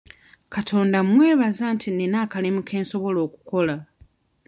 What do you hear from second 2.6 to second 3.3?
ke nsobola